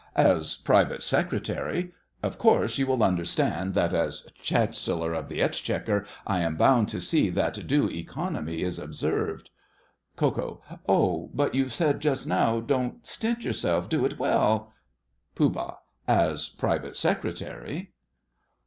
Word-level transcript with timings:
As 0.15 0.55
Private 0.55 1.03
Secretary. 1.03 1.91
Of 2.23 2.39
course 2.39 2.79
you 2.79 2.87
will 2.87 3.03
understand 3.03 3.75
that, 3.75 3.93
as 3.93 4.25
Chancellor 4.41 5.13
of 5.13 5.29
the 5.29 5.43
Exchequer, 5.43 6.07
I 6.25 6.39
am 6.39 6.55
bound 6.55 6.87
to 6.87 6.99
see 6.99 7.29
that 7.29 7.67
due 7.67 7.87
economy 7.87 8.63
is 8.63 8.79
observed. 8.79 9.51
KO. 10.15 10.63
Oh! 10.89 11.29
But 11.35 11.53
you 11.53 11.69
said 11.69 11.99
just 11.99 12.25
now 12.25 12.61
"Don't 12.61 13.05
stint 13.05 13.45
yourself, 13.45 13.89
do 13.89 14.03
it 14.03 14.17
well". 14.17 14.73
POOH. 15.35 15.77
As 16.07 16.49
Private 16.49 16.95
Secretary. 16.95 17.93